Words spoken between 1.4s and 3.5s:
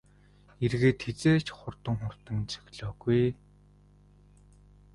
ч хурдан хурдан цохилоогүй ээ.